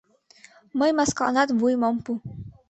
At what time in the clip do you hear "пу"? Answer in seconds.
2.03-2.11